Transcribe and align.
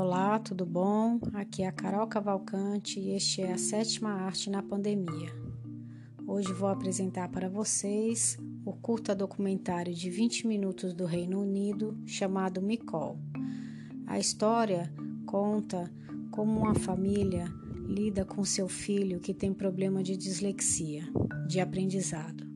Olá, 0.00 0.38
tudo 0.38 0.64
bom? 0.64 1.18
Aqui 1.34 1.64
é 1.64 1.66
a 1.66 1.72
Carol 1.72 2.06
Cavalcante 2.06 3.00
e 3.00 3.16
este 3.16 3.42
é 3.42 3.52
a 3.52 3.58
sétima 3.58 4.10
arte 4.10 4.48
na 4.48 4.62
pandemia. 4.62 5.28
Hoje 6.24 6.52
vou 6.52 6.68
apresentar 6.68 7.28
para 7.30 7.48
vocês 7.48 8.38
o 8.64 8.72
curta 8.74 9.12
documentário 9.12 9.92
de 9.92 10.08
20 10.08 10.46
minutos 10.46 10.94
do 10.94 11.04
Reino 11.04 11.40
Unido 11.40 11.98
chamado 12.06 12.62
Micol. 12.62 13.18
A 14.06 14.20
história 14.20 14.88
conta 15.26 15.92
como 16.30 16.60
uma 16.60 16.76
família 16.76 17.52
lida 17.88 18.24
com 18.24 18.44
seu 18.44 18.68
filho 18.68 19.18
que 19.18 19.34
tem 19.34 19.52
problema 19.52 20.00
de 20.00 20.16
dislexia, 20.16 21.02
de 21.48 21.58
aprendizado 21.58 22.46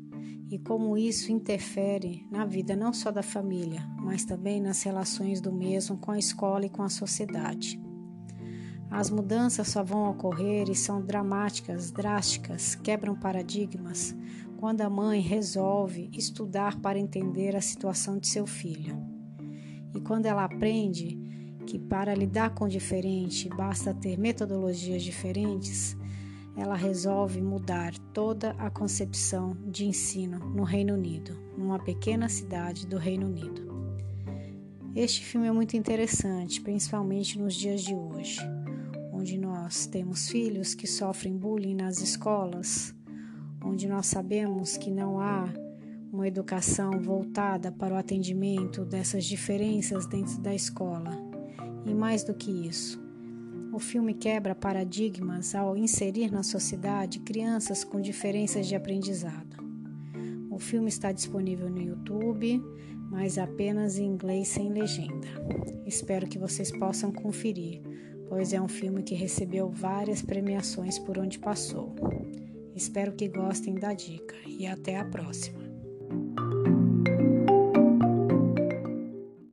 e 0.52 0.58
como 0.58 0.98
isso 0.98 1.32
interfere 1.32 2.26
na 2.30 2.44
vida 2.44 2.76
não 2.76 2.92
só 2.92 3.10
da 3.10 3.22
família, 3.22 3.88
mas 3.96 4.26
também 4.26 4.60
nas 4.60 4.82
relações 4.82 5.40
do 5.40 5.50
mesmo 5.50 5.96
com 5.96 6.10
a 6.10 6.18
escola 6.18 6.66
e 6.66 6.68
com 6.68 6.82
a 6.82 6.90
sociedade. 6.90 7.80
As 8.90 9.08
mudanças 9.08 9.68
só 9.68 9.82
vão 9.82 10.10
ocorrer 10.10 10.68
e 10.68 10.74
são 10.74 11.00
dramáticas, 11.00 11.90
drásticas, 11.90 12.74
quebram 12.74 13.18
paradigmas 13.18 14.14
quando 14.58 14.82
a 14.82 14.90
mãe 14.90 15.22
resolve 15.22 16.10
estudar 16.12 16.78
para 16.82 16.98
entender 16.98 17.56
a 17.56 17.62
situação 17.62 18.18
de 18.18 18.28
seu 18.28 18.46
filho. 18.46 19.02
E 19.94 20.00
quando 20.02 20.26
ela 20.26 20.44
aprende 20.44 21.18
que 21.66 21.78
para 21.78 22.14
lidar 22.14 22.50
com 22.50 22.66
o 22.66 22.68
diferente 22.68 23.48
basta 23.48 23.94
ter 23.94 24.18
metodologias 24.18 25.02
diferentes, 25.02 25.96
ela 26.56 26.74
resolve 26.74 27.40
mudar 27.40 27.96
toda 28.12 28.50
a 28.58 28.70
concepção 28.70 29.56
de 29.66 29.86
ensino 29.86 30.38
no 30.38 30.62
Reino 30.64 30.94
Unido, 30.94 31.36
numa 31.56 31.78
pequena 31.78 32.28
cidade 32.28 32.86
do 32.86 32.98
Reino 32.98 33.26
Unido. 33.26 33.72
Este 34.94 35.24
filme 35.24 35.46
é 35.46 35.52
muito 35.52 35.76
interessante, 35.76 36.60
principalmente 36.60 37.38
nos 37.38 37.54
dias 37.54 37.80
de 37.80 37.94
hoje, 37.94 38.40
onde 39.10 39.38
nós 39.38 39.86
temos 39.86 40.28
filhos 40.28 40.74
que 40.74 40.86
sofrem 40.86 41.36
bullying 41.36 41.74
nas 41.74 42.00
escolas, 42.00 42.94
onde 43.64 43.88
nós 43.88 44.06
sabemos 44.06 44.76
que 44.76 44.90
não 44.90 45.18
há 45.18 45.48
uma 46.12 46.28
educação 46.28 47.00
voltada 47.00 47.72
para 47.72 47.94
o 47.94 47.96
atendimento 47.96 48.84
dessas 48.84 49.24
diferenças 49.24 50.04
dentro 50.04 50.38
da 50.42 50.54
escola. 50.54 51.18
E 51.86 51.94
mais 51.94 52.22
do 52.22 52.34
que 52.34 52.50
isso, 52.68 53.01
o 53.72 53.78
filme 53.78 54.12
quebra 54.12 54.54
paradigmas 54.54 55.54
ao 55.54 55.76
inserir 55.76 56.30
na 56.30 56.42
sociedade 56.42 57.20
crianças 57.20 57.82
com 57.82 58.00
diferenças 58.00 58.66
de 58.66 58.74
aprendizado. 58.74 59.56
O 60.50 60.58
filme 60.58 60.88
está 60.88 61.10
disponível 61.10 61.70
no 61.70 61.80
YouTube, 61.80 62.62
mas 63.10 63.38
apenas 63.38 63.98
em 63.98 64.04
inglês 64.04 64.48
sem 64.48 64.70
legenda. 64.70 65.26
Espero 65.86 66.26
que 66.26 66.38
vocês 66.38 66.70
possam 66.70 67.10
conferir, 67.10 67.80
pois 68.28 68.52
é 68.52 68.60
um 68.60 68.68
filme 68.68 69.02
que 69.02 69.14
recebeu 69.14 69.70
várias 69.70 70.20
premiações 70.20 70.98
por 70.98 71.18
onde 71.18 71.38
passou. 71.38 71.94
Espero 72.74 73.12
que 73.12 73.26
gostem 73.26 73.74
da 73.74 73.94
dica 73.94 74.34
e 74.46 74.66
até 74.66 74.98
a 74.98 75.04
próxima. 75.04 75.61